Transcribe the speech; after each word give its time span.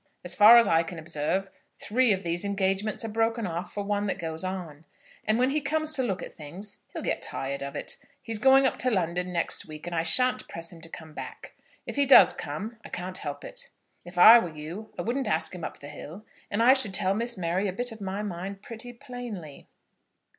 As 0.25 0.33
far 0.33 0.57
as 0.57 0.65
I 0.67 0.81
can 0.81 0.97
observe, 0.97 1.51
three 1.77 2.11
of 2.11 2.23
these 2.23 2.43
engagements 2.43 3.05
are 3.05 3.07
broken 3.07 3.45
off 3.45 3.71
for 3.71 3.83
one 3.83 4.07
that 4.07 4.17
goes 4.17 4.43
on. 4.43 4.87
And 5.25 5.37
when 5.37 5.51
he 5.51 5.61
comes 5.61 5.93
to 5.93 6.01
look 6.01 6.23
at 6.23 6.33
things 6.33 6.79
he'll 6.87 7.03
get 7.03 7.21
tired 7.21 7.61
of 7.61 7.75
it. 7.75 7.97
He's 8.19 8.39
going 8.39 8.65
up 8.65 8.77
to 8.77 8.89
London 8.89 9.31
next 9.31 9.67
week, 9.67 9.85
and 9.85 9.95
I 9.95 10.01
shan't 10.01 10.47
press 10.47 10.71
him 10.71 10.81
to 10.81 10.89
come 10.89 11.13
back. 11.13 11.53
If 11.85 11.97
he 11.97 12.07
does 12.07 12.33
come 12.33 12.77
I 12.83 12.89
can't 12.89 13.19
help 13.19 13.43
it. 13.43 13.69
If 14.03 14.17
I 14.17 14.39
were 14.39 14.49
you, 14.49 14.91
I 14.97 15.03
wouldn't 15.03 15.27
ask 15.27 15.53
him 15.53 15.63
up 15.63 15.77
the 15.81 15.87
hill, 15.89 16.25
and 16.49 16.63
I 16.63 16.73
should 16.73 16.95
tell 16.95 17.13
Miss 17.13 17.37
Mary 17.37 17.67
a 17.67 17.71
bit 17.71 17.91
of 17.91 18.01
my 18.01 18.23
mind 18.23 18.63
pretty 18.63 18.93
plainly." 18.93 19.67